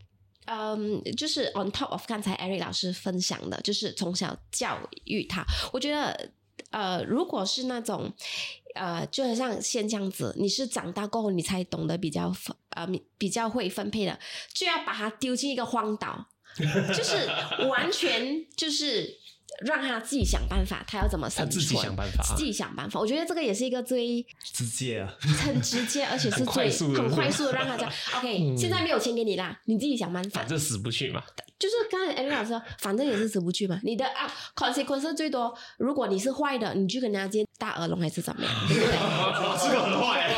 [0.45, 5.43] 嗯，就是 on top of 刚才艾瑞老师分享的，就是从小教育他。
[5.73, 6.31] 我觉得，
[6.69, 8.09] 呃，如果是那种，
[8.75, 14.17] 呃，就很像先这样子，你是长大过后你才懂得比较分，呃，比较会分配的，
[14.53, 16.27] 就要把它丢进一个荒岛。
[16.93, 17.29] 就是
[17.67, 19.15] 完全就是
[19.65, 21.61] 让他自己想办法，他要怎么生存？
[21.61, 22.99] 自己想办法，自己想办法。
[22.99, 27.91] 我觉得这个也是一个最直接啊，很直接，而且是最很快速的让他讲。
[28.17, 30.41] OK，现在没有钱给你啦，你自己想办法。
[30.41, 31.23] 反正死不去嘛。
[31.59, 33.79] 就是刚才艾瑞老师说，反正也是死不去嘛。
[33.83, 38.53] 你的啊，consequence 最多，如果你是坏的，你去跟人家接大耳聋还是怎么样？
[38.67, 38.93] 对不对？
[39.57, 40.29] 这个很坏，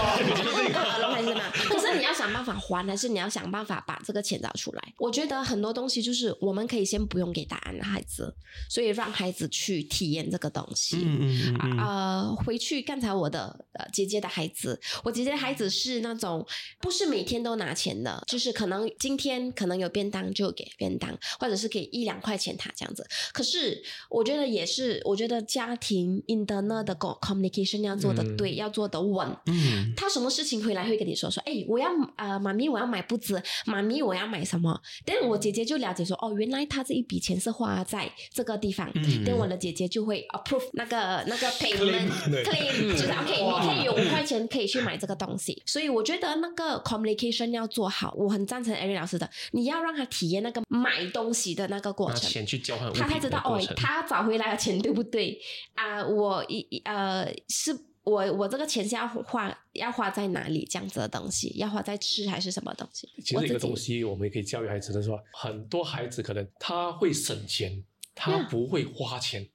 [0.71, 1.41] 大耳聋还是什么？
[1.89, 4.93] 可是你要想办法还，还是你要想办法把这个钱找出来？
[4.97, 8.33] 我觉得很多东西就是我们可以先不用给答案的孩子，
[8.69, 10.97] 所以让孩子去体验这个东西。
[11.01, 11.77] 嗯嗯嗯。
[11.79, 16.45] 呃，回去刚才我的呃姐姐的孩子，我姐姐的孩子是那种
[16.79, 21.09] 不是每天都拿钱的，就是可能今天可能有便当就给便当。
[21.39, 29.27] 或者是给一两块钱他这样子，可是我觉得也是，我觉得家庭 internal 的 communication 要做的对，要做的稳。
[29.45, 34.79] 嗯，他什么事情回来会跟你说说，哎，我要呃，妈咪我要买布子，妈咪我要买什么？
[35.05, 38.91] 但我姐姐就了解说，哦，原来她这一笔钱是花在这个地方。
[38.95, 42.09] 嗯，但我的姐姐就会 approve 那个那个 payment
[42.43, 45.63] claim， 就是 OK，你可以有五块钱可以去买这个东西。
[45.65, 50.89] 所以我觉得那个 communication 要做好，我很赞成艾瑞老师的，你要让他体验那个买。
[50.89, 55.39] 买东西的那个过程，钱去交换，他才知道哦，他找回来的钱对不对
[55.75, 56.03] 啊？
[56.03, 57.71] 我一呃，是
[58.09, 60.67] 我我这个钱是要花要花在哪里？
[60.69, 63.07] 这样子的东西要花在吃还是什么东西？
[63.23, 67.83] 其实一个东西，我们也可以教育孩子的说，很多孩子可能他会省钱，
[68.15, 69.47] 他不会花钱。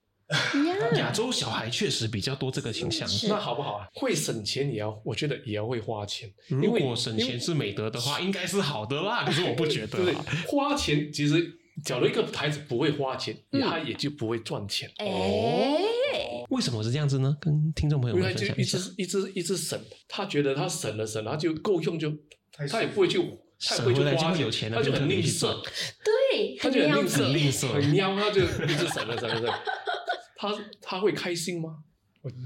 [0.97, 3.87] 亚洲小孩确实比较多这个倾向，那好不好啊？
[3.95, 6.33] 会省钱也要，我觉得也要会花钱。
[6.49, 9.25] 如果省钱是美德的话，应该是好的啦。
[9.27, 10.15] 可是我不觉得，对
[10.49, 14.91] 花钱其实，假如一个孩子不会花钱，他也就不会赚钱。
[14.99, 15.79] 哦，
[16.51, 17.37] 为什么是这样子呢？
[17.41, 18.79] 跟听众朋友们分享一下。
[18.79, 22.13] 一直一直一直省，他觉得他省了省，他就够用就，
[22.53, 23.19] 他也不会去，
[23.61, 25.63] 他也不会去花钱，他就很吝啬。
[26.05, 29.51] 对，他就很吝啬，吝啬，很喵，他就一直省了省了省。
[30.37, 31.79] 他他会开心吗？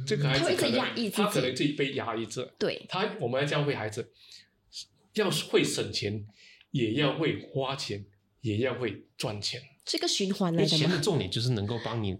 [0.06, 2.44] 这个孩子可能他可能自己被压抑着。
[2.58, 4.12] 对，他我们要教会孩子，
[5.14, 6.26] 要会省钱，
[6.72, 8.04] 也要会花钱，
[8.40, 9.60] 也要会赚钱。
[9.88, 12.14] 这个循环来的钱的重点就是能够帮你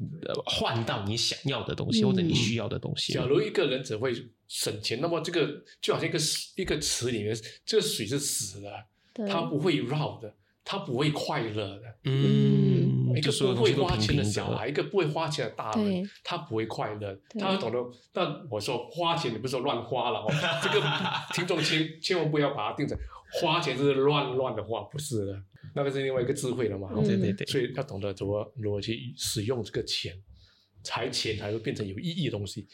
[0.47, 3.13] 换到你想要的东西或者你需要的东西。
[3.13, 4.15] 假如一个人只会
[4.49, 6.19] 省钱，那么这个就好像一个
[6.57, 11.83] 一个池里面，这个水是死的，它不会绕的，它不会快乐的。
[12.05, 12.79] 嗯。
[13.17, 17.79] 一个不会花钱的小孩，一个不会花钱的大人，他不会快乐，他会懂得。
[18.13, 20.27] 但我说花钱，你不是说乱花了哦？
[20.63, 20.87] 这个
[21.35, 22.97] 听众千千万不要把它定成
[23.33, 25.43] 花钱是乱乱的花，不是的，
[25.75, 26.91] 那个是另外一个智慧了嘛？
[27.05, 30.21] 对对对，所以要懂得怎么如何去使用这个钱，
[30.83, 32.67] 才钱才会变成有意义的东西。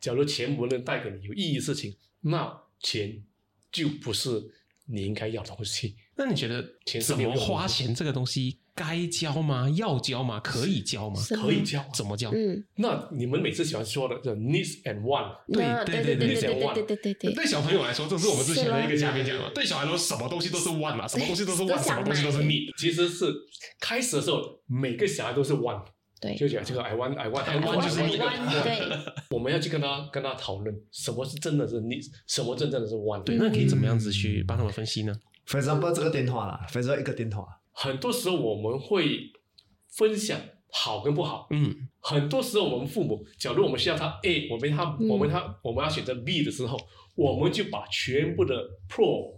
[0.00, 3.22] 假如钱不能带给你有意义的事情，那钱
[3.70, 4.42] 就不是
[4.86, 5.96] 你应该要的东西。
[6.16, 6.62] 那你觉得
[7.00, 8.58] 怎么花钱这个东西？
[8.80, 9.68] 该教吗？
[9.76, 10.40] 要教吗？
[10.40, 11.20] 可以教吗？
[11.28, 12.30] 可以教，怎么教？
[12.30, 17.34] 嗯，那你们每次喜欢说的叫 needs and want，对对对对对对对对对。
[17.34, 19.50] 对小朋友来说，这是我们之前的一个嘉宾讲的。
[19.54, 22.70] 对小孩来说，什么东西都是 want 嘛，什么东西都是 want，什么东西都是 need。
[22.78, 23.30] 其实是
[23.78, 25.84] 开始的时候，每个小孩都是 want，
[26.18, 28.62] 对，就讲这个 I want，I want，I want 就是这个。
[28.62, 28.80] 对，
[29.28, 33.24] 我们要去跟他跟他讨论，什么是真的是 need，什么真正的是 want。
[33.24, 35.14] 对，那可以怎么样子去帮他们分析呢
[35.46, 37.44] ？For example，这个电话啦，For example，一个电话，
[37.82, 39.32] 很多时候我们会
[39.88, 40.38] 分享
[40.70, 41.46] 好跟不好。
[41.50, 46.78] 嗯，很多时候我们父母，假如我们需要他 A，我们他我们他我们要选择 B 的时候，
[47.14, 48.54] 我们就把全部的
[48.86, 49.32] Pro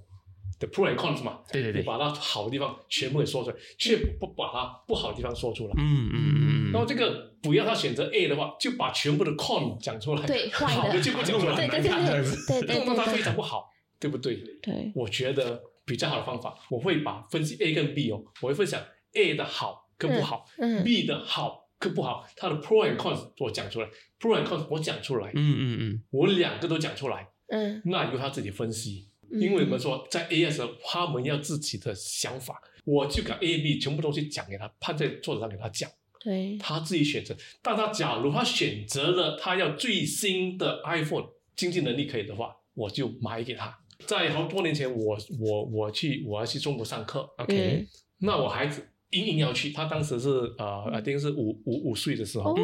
[0.59, 5.75] 的 Pro and Cons 嘛，对对对，把它好的地方全部给说出来，却不把它不好的地方说出来。
[5.79, 6.73] 嗯嗯嗯。
[6.73, 14.35] 然后这个不要他选择 A 的话，就把全部的 Con 讲出来，对，好的就不讲出来，对对对对对，弄得他非常不好，对不对？
[14.61, 15.63] 对，我觉得。
[15.85, 18.83] 比较好的方法，我会把分析 A 跟 B 哦，我会分享
[19.15, 23.89] A 的好跟不好嗯，B 的好跟不好，它的 Pro and Cons 我讲出来
[24.21, 35.91] ，Pro and Cons 我讲出来，嗯嗯嗯，我两个都讲出来，嗯，那由他自己分析，因为我们说在 A 的时候，他们要自己的想法，我就把 A、B 全部东西讲给他，趴在桌子上给他讲，
[36.21, 37.37] 对，他自己选择。
[37.61, 43.79] 但他假如他选择了他要最新的 iPhone，经济能力可以的话，我就买给他。
[44.07, 47.87] 在好多年前，我我我去我要去中国上课，OK，
[48.19, 52.55] 那我孩子硬硬要去，他当时是呃，一定是五五五岁的时候，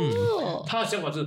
[0.67, 1.27] 他的想法是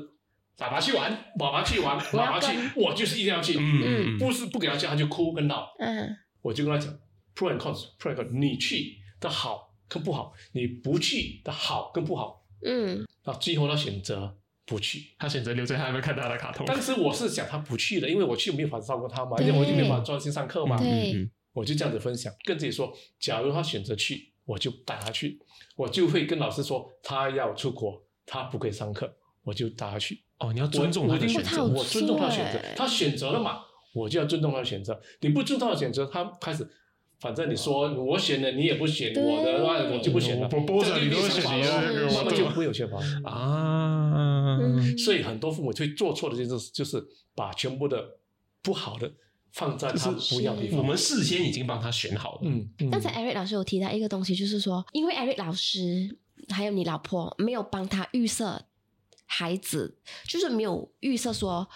[0.57, 6.93] 爸爸去玩，爸爸去玩，爸爸去，我就是一定要去，嗯，不是不给他去他就哭跟闹，嗯，我就跟他讲
[7.35, 14.37] ，pro and cons，pro and cons，你去的好跟不好，你不去的好跟不好，嗯，那最后他选择。
[14.65, 16.65] 不去，他选择留在他那边看他的卡通。
[16.65, 20.77] 当时我是想他不去的，因为我去没有法子照顾他嘛，因为我就没有法专心上课嘛。
[20.77, 25.39] 对，我就这样子分享，跟自己说，假如他选择去，我就带他去，
[25.75, 30.23] 我就会跟老师说，他要出国，他不可以上课，我就带他去。
[30.37, 33.59] 哦，你要尊重他的选择，我尊重他的选择，他选择了嘛，
[33.93, 35.01] 我就要尊重他的选择。
[35.19, 36.69] 你不尊重他的选择，他开始。
[37.19, 40.47] 反正你说我选的，你也不选我的，那我就不选了。
[40.47, 44.40] 波子你都选你那么就不会有缺乏啊。
[44.97, 47.03] 所以很多父母会做错的就是就是
[47.35, 48.17] 把全部的
[48.61, 49.11] 不好的
[49.51, 50.79] 放在他不要的地方。
[50.79, 52.41] 我们事先已经帮他选好了。
[52.43, 52.69] 嗯。
[52.91, 56.17] 刚才 Eric 老师有提到一个东西，就是说，因为 Eric 老师
[56.49, 58.65] 还有你老婆没有帮他预设
[59.25, 59.97] 孩子，
[60.27, 61.67] 就是没有预设说。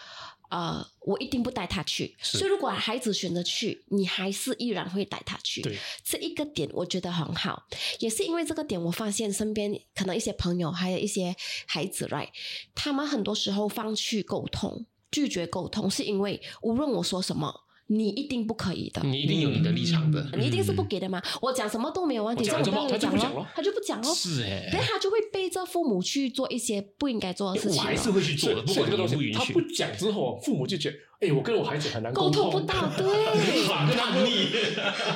[0.49, 2.15] 呃，我一定不带他去。
[2.21, 5.62] 所以，如果孩子选择去，你还是依然会带他去。
[5.62, 7.67] 对，这一个点我觉得很好。
[7.99, 12.29] 也是因为这个点，我发现身边可能一些朋友，还有一些孩子，right，
[12.73, 17.64] 他们很多时候放弃沟通，拒绝沟通，是因为无论我说什么。
[17.88, 21.21] 你一定不可以的，你一定有你的立场的，你一定是不给的嘛？
[21.41, 24.13] 我讲什么都没有问题，这样他就不讲咯，他就不讲咯。
[24.13, 27.78] 是哎，但他就会背着父母去做一些不应该做的事情。
[27.78, 33.06] 我还是会去做的，不管这个东西他不讲之后，父母就觉得，哎，我跟我孩子很难沟通不到，对，
[33.38, 34.48] 没法跟他逆，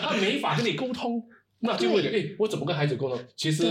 [0.02, 1.24] 他没法跟你沟通。
[1.62, 3.20] 那就为了哎，我怎么跟孩子沟通？
[3.36, 3.66] 其实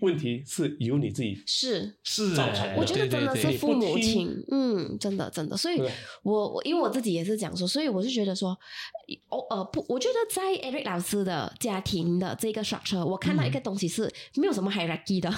[0.00, 1.98] 问题是由你自己是。
[2.02, 2.34] 是。
[2.34, 2.74] 造成。
[2.76, 5.56] 我觉得真的是父母亲，嗯，真的真的。
[5.56, 5.80] 所以，
[6.22, 8.50] 我我因为我自己也是讲说，所以我是觉得说，
[9.28, 15.30] 哦呃不，我觉得在 Eric 老师的家庭的这个 structure，我看到一个东西是没有什么 hierarchy 的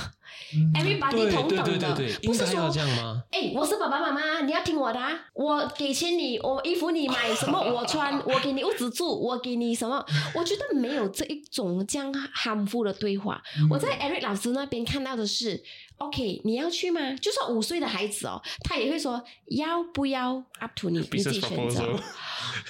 [0.75, 3.23] ，everybody 同等的，不是说这样吗？
[3.31, 10.05] 哎，我是爸爸妈妈，你要听我的，啊我给钱你，我衣服你买什么我穿， 我给你屋子住，我给你什么？
[10.35, 11.85] 我觉得没有这一种。
[11.87, 15.63] 这样含糊的对话，我在 Eric 老师那边看到的是
[15.97, 17.15] ，OK，你要去吗？
[17.15, 21.83] 就算五岁的孩子哦，他也会说要不要，up to 你，你自己选择。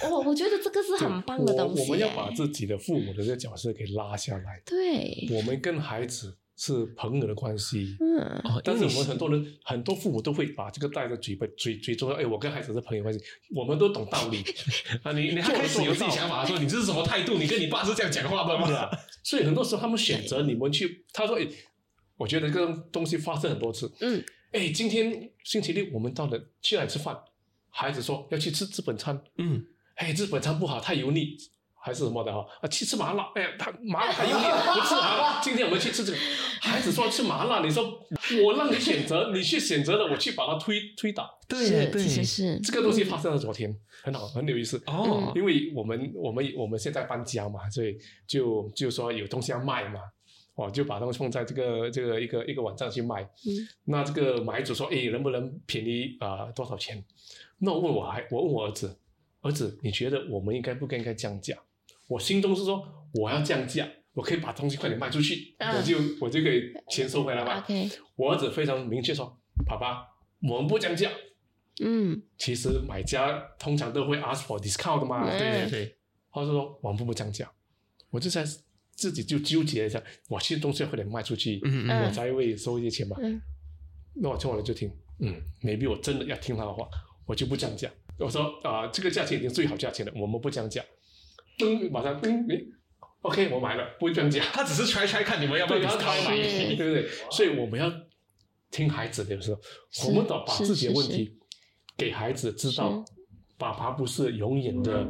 [0.02, 1.82] 哦，我觉得这个是很棒的东西。
[1.82, 4.60] 我们要把自己的父母的这个角色给拉下来。
[4.64, 6.36] 对，我们跟孩子。
[6.60, 13.20] 是朋友的关系，嗯，但是我们很多人很多父母都会把这个带在嘴巴嘴嘴中，哎，我跟孩子是朋友关系，
[13.54, 14.42] 我们都懂道理
[15.04, 17.38] 啊，你你开始有自己想法，说你这是什么态度？
[17.38, 18.90] 你跟你爸是这样讲话的吗？
[19.22, 21.46] 所以很多时候他们选择你们去，他说，哎，
[22.16, 27.16] 我觉得这个东西发生很多次，嗯，哎，今天星期六我们到了去哪吃饭？
[27.70, 31.36] 孩子说要去吃日本餐，嗯，哎，日本餐不好，太油腻。
[31.88, 35.40] 还是什么的哈啊，去吃麻辣，哎呀，他麻辣还有点， 不吃麻辣。
[35.42, 36.18] 今天我们去吃这个，
[36.60, 37.82] 孩子说吃麻辣，你说
[38.44, 41.38] 我让你选择，你去选择了，我去把它推推倒。
[41.48, 45.32] 对对，其实是这个东西发生了昨天，很好，很有意思哦。
[45.34, 47.96] 因为我们我们我们现在搬家嘛，所以
[48.26, 50.00] 就就说有东西要卖嘛，
[50.56, 53.22] 哦，就把东西放在这个这个一个一个网站去卖。
[53.22, 53.48] 嗯，
[53.84, 56.52] 那这个买主说，哎，能不能便宜啊？
[56.54, 57.02] 多少钱？
[57.60, 58.94] 那我问我还我问我儿子，
[59.40, 61.56] 儿子，你觉得我们应该不应该降价？
[62.08, 67.64] 我心中是说，我要降价，我可以把东西快点卖出去，我就我就可以钱收回来嘛。
[68.16, 70.04] 我儿子非常明确说：“爸爸，
[70.42, 71.10] 我们不降价。”
[71.80, 75.30] 嗯，其实买家通常都会 ask for discount 的嘛。
[75.30, 75.96] 对对对，
[76.32, 77.48] 他说：“我们不不降价。”
[78.10, 78.44] 我就在
[78.96, 83.16] 自己就纠结一下，我其实东西要快点卖出去，我才会收一些钱嘛。
[84.14, 84.90] 那我听完了就听，
[85.20, 86.88] 嗯，maybe 我真的要听他的话，
[87.26, 87.88] 我就不降价。
[88.18, 90.82] 我说啊，这个价钱已经最好价钱了，我们不降价。
[91.58, 92.66] 噔，马上噔，诶
[93.22, 94.44] ，OK，我买了，不会这样讲。
[94.52, 97.08] 他只是 try try 看你们要不要他买，对不对？
[97.30, 97.92] 所以我们要
[98.70, 99.60] 听孩子的时候，
[100.08, 101.36] 我们得把自己的问题
[101.96, 103.04] 给孩子知道。
[103.60, 105.04] 爸爸不是永远的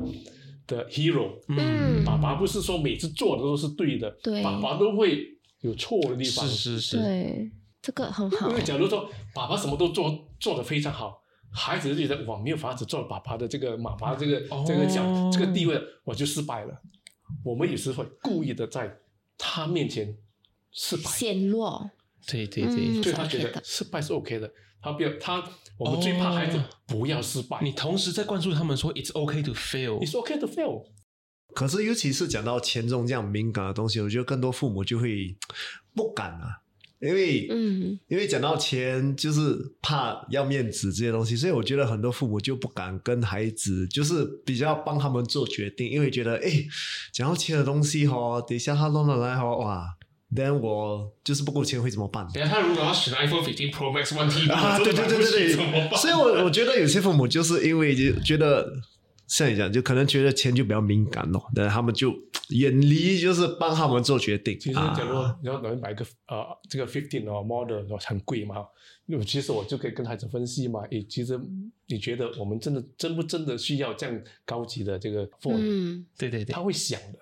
[0.66, 5.22] 的 hero，嗯，爸爸不是说每次做的都是对的，对，爸爸都会
[5.60, 7.50] 有错的地方，是是是，对，
[7.82, 8.48] 这个很好。
[8.48, 11.20] 因为假如说爸爸什么都做做的非常好，
[11.50, 16.74] 孩子就觉得我没有法子做爸爸的这个妈妈这个这个角这个地位，我就失败了。
[17.44, 18.98] 我们也是会故意的在
[19.36, 20.16] 他面前
[20.72, 21.90] 失败，陷落。
[22.26, 24.50] 对对对，所以他觉得失败是 OK 的。
[24.80, 25.42] 他不要他，
[25.76, 27.58] 我们最怕孩子不要失败。
[27.62, 30.84] 你同时在灌输他们说，It's OK to fail，It's OK to fail。
[31.54, 35.36] 可是尤其是讲到钱这种这样敏感的东西，我觉得更多父母就会
[35.94, 36.62] 不敢啊，
[37.00, 46.64] 因为嗯，因为讲到钱就是怕要面子这些东西，所以我觉得很多父母就不敢跟孩子，就是比较帮他们做决定，因为觉得哎，
[47.12, 49.94] 讲到钱的东西哈，等一下他弄了来哈，哇。
[50.30, 52.28] then 我就是不够钱会怎么办？
[52.34, 58.70] 等下他如果要选 iPhone 15 Pro Max One T，啊，对对对对对，所以我我觉得有些父母就是因为就觉得
[59.28, 62.12] 像你讲，就可能觉得钱就比较敏感咯，那他们就
[62.48, 64.58] 远离，就是帮他们做决定。
[64.58, 68.56] 其实假如你要能买个呃这个 fifteen 哦 model 很贵嘛，
[69.06, 71.38] 那其实我就可以跟孩子分析嘛，诶，其实
[71.86, 75.58] 你觉得我们真的真不真的需要这样高级的这个 phone？
[75.58, 77.18] 嗯，对对对，他会想的。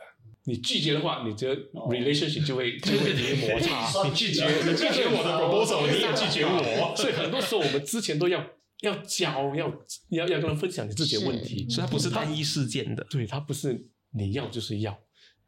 [0.49, 4.07] 你拒绝的话，你的 relationship 就会就会有摩擦。
[4.07, 6.95] 你拒绝，你拒绝我的 proposal，你也拒绝我。
[6.97, 8.41] 所以很多时候我们之前都要
[8.81, 9.73] 要教，要
[10.11, 11.69] 要要跟他分享你自己的问题。
[11.69, 14.99] 所以它不是单一事件的，对，它不是你要就是要。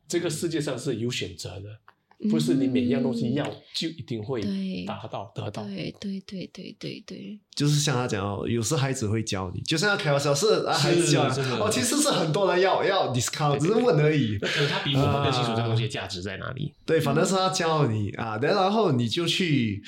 [0.06, 1.80] 这个世界上是有选择的。
[2.28, 4.42] 不是你每样东西要就一定会
[4.84, 11.28] 达到得到，对对对对对对，就是像他讲哦，有时孩子会教你，就像他开玩笑是孩子教
[11.60, 14.36] 哦，其实是很多人要要 discount，只是问而已。
[14.36, 16.74] 可能他比我们更清楚这个东西的价值在哪里。
[16.84, 19.80] 对，反正是他教你啊，然后你就去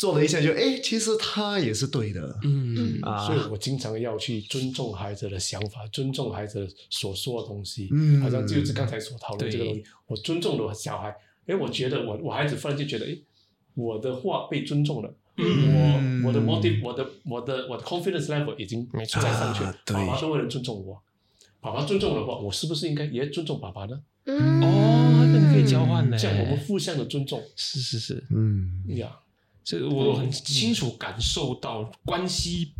[0.00, 2.98] 做了一下，就哎，其实他也是对的，嗯。
[3.02, 11.14] 啊，所以我经常要去尊重孩子的想法，尊重孩子所说的东西，嗯，好像就是刚才所讨论这个东西，我尊重了小孩。
[11.46, 13.18] 哎，我觉得我我孩子忽然就觉得，哎，
[13.74, 19.62] 我的话被尊重了，我我的 motive，我的我的我的 confidence level 已经在上去。
[19.62, 19.76] 了。
[19.84, 21.02] 爸爸是为了尊重我，
[21.60, 24.00] 爸爸尊重的话，我是不是应该也尊重爸爸呢？
[24.26, 27.42] 哦，那你可以交换呢，这样我们互相的尊重。
[27.54, 28.84] 是是是，嗯。
[28.96, 29.10] 呀，
[29.70, 32.72] 这我很清楚感受到关系。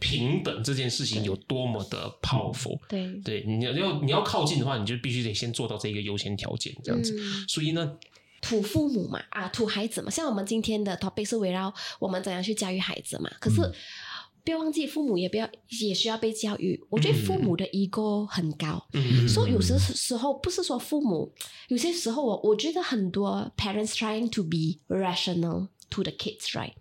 [0.00, 2.78] 平等这件事情有多么的 powerful？
[2.88, 7.18] 对对，你要你要靠近的话，你就必须得先做到这个优先条件，这样子。
[7.48, 7.98] 所以呢，
[8.40, 13.28] 土父母嘛，啊，土孩子嘛，像我们今天的 topic 是围绕我们怎样去教育孩子嘛。
[13.40, 13.60] 可是
[14.44, 16.80] 不要忘记，父母也不要也需要被教育。
[16.90, 18.80] 我觉得父母的 ego 很高，
[19.26, 21.34] 所以有些时候不是说父母，
[21.66, 26.72] 有些时候我我觉得很多 parents trying to be rational to the kids，right？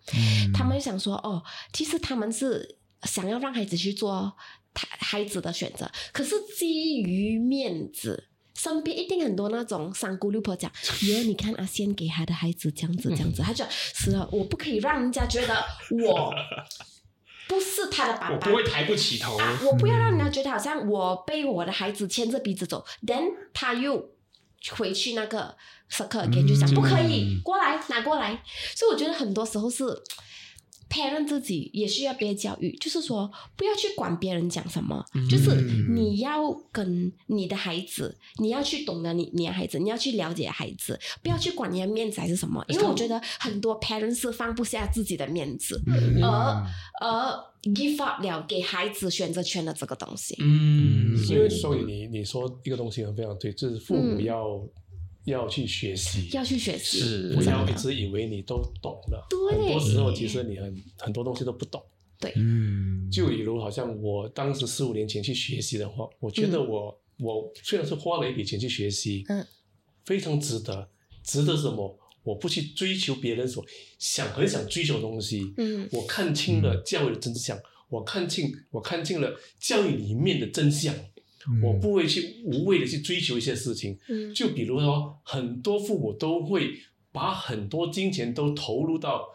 [0.54, 1.44] 他们想说，哦，
[1.74, 2.78] 其实他们是。
[3.04, 4.36] 想要让孩子去做
[4.74, 10.70] 他孩子的选择，可是基于面子，身边一定很多那种三姑六婆讲
[11.08, 16.34] ：“哟，你看阿仙给他的孩子这样子这样子。”他就：“是了，我不可以让人家觉得我
[17.48, 19.38] 不是他的爸爸，我不会抬不起头。
[19.68, 22.84] 我不要让人家觉得好像我被我的孩子牵着鼻子走。
[23.06, 24.10] ”then 他又
[24.72, 25.56] 回去那个
[25.92, 28.42] circle again 就讲：“不可以过来拿过来。”
[28.76, 29.84] 所以我觉得很多时候是。
[30.90, 35.56] Parent 自己也需要别教育，就是说不要去管别人讲什么，就是
[35.90, 45.82] 你要跟你的孩子，你要去懂得你你的孩子，你要去了解孩子，不要去管你的面子还是什么，因为我觉得很多 parent 是放不下自己的面子，
[46.22, 46.64] 而
[47.02, 50.36] 而 give up 了给孩子选择权的这个东西。
[50.40, 54.62] 嗯，所以所以你你说一个东西很非常对，就是父母要。
[55.28, 57.34] 要去学习，要去学习，是。
[57.36, 59.28] 不要一直以为你都懂了。
[59.30, 61.84] 对，很多时候其实你很很多东西都不懂。
[62.20, 69.46] 对，嗯，就比如好像我当时十五年前去学习的话，我觉得我我虽然是花了一笔钱去学习，嗯，
[70.06, 70.90] 非常值得，
[71.24, 72.00] 值得什么？
[72.24, 73.66] 我不去追求别人所
[74.00, 77.58] 想很想追求的东西，嗯，我看清了教育的真相，
[77.90, 80.96] 我看清我看清了教育里面的真相。
[81.64, 83.98] 我不会去无谓的去追求一些事情，
[84.34, 86.72] 就比如说，很多父母都会
[87.12, 89.28] 把很多金钱都投入到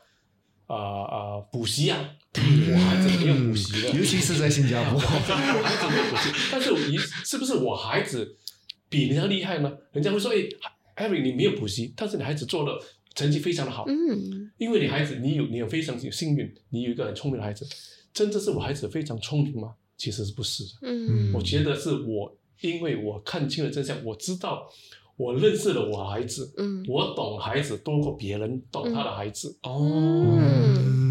[0.67, 8.37] 啊啊补习啊，我孩子没有补习的，尤其是在新加坡， 我孩子没有补习，但是你是不是我孩子
[8.89, 9.73] 比人家厉害呢？
[9.93, 12.73] 人家会说，哎，Harry 你没有补习，但是你孩子做的
[13.15, 17.67] 成绩非常的好，嗯，因为你孩子你有你有非常有幸运，你有一个很聪明的孩子，
[18.13, 19.75] 真的是我孩子非常聪明吗？
[20.03, 24.69] 其实是不是的，嗯，我觉得是我，因为我看清了真相，我知道
[25.17, 30.37] 我认识了我孩子，嗯，我懂孩子多过别人懂他的孩子，哦，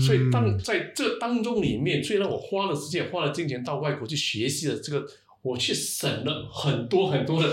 [0.05, 5.07] 所以当在这当中里面，虽然我花了时间、花了金钱到外国去学习了这个，
[5.41, 7.47] 我去省了很多很多的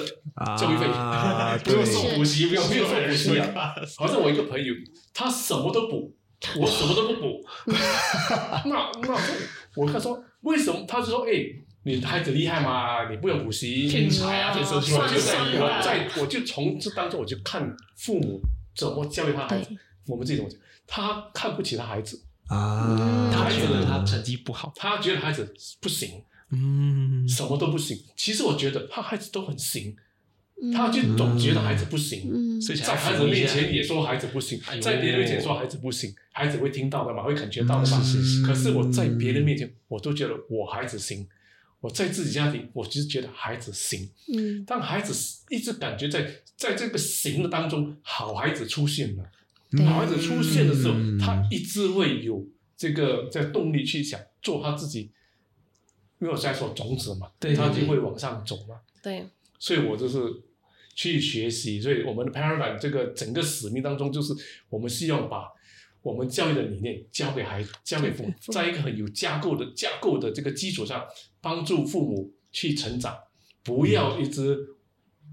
[0.58, 0.86] 教育费，
[1.62, 3.38] 不用送补习，不用不用送补习。
[3.38, 3.72] 啊。
[3.96, 4.74] 好像我一个朋友，
[5.14, 6.12] 他什么都补，
[6.60, 7.44] 我什么都不补，
[8.68, 9.16] 那那
[9.76, 10.84] 我跟他说为什么？
[10.88, 11.64] 他就说，哎。
[11.84, 13.08] 你孩子厉害吗？
[13.08, 14.52] 你不用补习，天才啊！
[14.52, 18.42] 天生出来就在我在我就从这当中，我就看父母
[18.76, 19.70] 怎么教育他孩子。
[20.06, 20.46] 我们这种
[20.86, 27.98] 他看不起他孩子啊，他觉得他成绩不好，他觉得孩子不行，嗯，什么都不行。
[28.16, 29.96] 其实我觉得他孩子都很行，
[30.74, 38.02] 他就总觉得孩子不行，在孩子面前也说孩子不行，在别人面前说孩子不行，孩子会听到的嘛，会感觉到的嘛。
[38.46, 41.26] 可是我在别人面前，我都觉得我孩子行。
[41.80, 44.10] 我在自己家庭，我就是觉得孩子行。
[44.34, 45.14] 嗯，当孩子
[45.48, 49.22] 一直感觉在在这个行的当中，好孩子出现了，
[49.86, 52.44] 好孩子出现的时候，他一直会有
[52.76, 55.12] 这个在动力去想做他自己。
[56.20, 58.80] 因为我在说种子嘛，他就会往上走嘛。
[59.00, 59.24] 对，
[59.60, 60.18] 所以我就是
[60.98, 61.80] 去学习。
[61.80, 64.34] 所以我们的 paradigm 这个整个使命当中，就是
[64.68, 65.44] 我们希望把。
[66.00, 71.04] 我们教育的理念教给孩子，教给父母，在一个很有架构的架构的这个基础上，
[71.40, 73.18] 帮助父母去成长，
[73.64, 74.56] 不要一直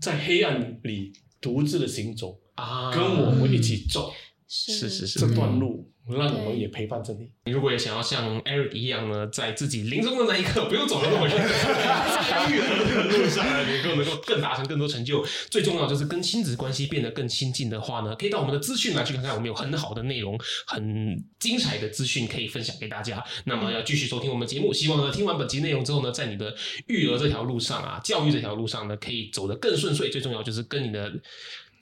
[0.01, 4.11] 在黑暗里独自的行走啊，跟我们一起走，
[4.47, 5.89] 是是是这段路。
[6.13, 7.29] 让我们也陪伴着你。
[7.45, 15.25] 你如果也想要像 Eric 一样呢，在自己临终的那一刻，不用走那么远，在育儿的路上，能够能够更达成更多成就。
[15.49, 23.23] 最重要就是跟亲子关系变得更亲近的话呢，可以到我们的资讯来去看看，我们有很好的内容，很精彩的资讯可以分享给大家。
[23.45, 26.55] 那么要继续收听我们节目，希望呢听完本集内容之后呢，在你的
[26.87, 30.09] 育儿这条路上啊，教育这条路上呢，可以走得更顺遂。
[30.09, 31.11] 最重要就是跟你的。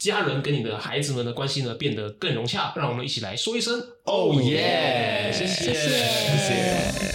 [0.04, 5.32] 家人跟你的孩子们的关系呢变得更融洽，让我们一起来说一声哦耶！
[5.34, 7.14] 谢谢谢谢。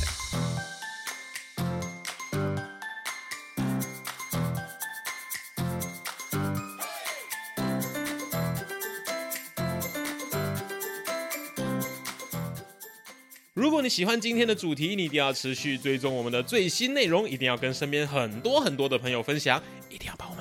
[13.52, 19.62] 如果你喜欢今天的主题，你一定要持续追踪我们的最新内容，一定要跟身边很多很多的朋友分享，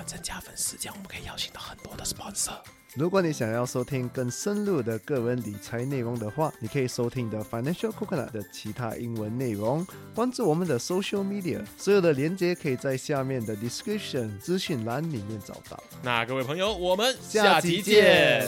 [0.08, 2.58] 增加粉丝，这样我们可以邀请到很多的 sponsor。
[2.95, 9.86] 如果你想要收听更深入的个人理财内容的话，你可以收听的 Financial Coconut 的其他英文内容，
[10.16, 15.84] 关注我们的 Social Media，所有的链接可以在下面的 Description 资讯栏里面找到。
[16.01, 18.47] 那各位朋友，我们下期见。